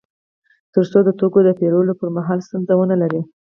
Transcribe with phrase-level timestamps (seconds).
[0.73, 3.21] تر څو د توکو د پېرلو پر مهال ستونزه ونلري